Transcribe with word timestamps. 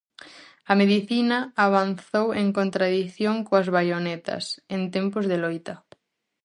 A 0.71 0.73
medicina 0.81 1.37
avanzou 1.67 2.27
en 2.41 2.47
contradición 2.57 3.35
coas 3.47 3.67
baionetas, 3.77 4.43
en 4.75 4.81
tempos 4.95 5.25
de 5.31 5.37
loita. 5.43 5.75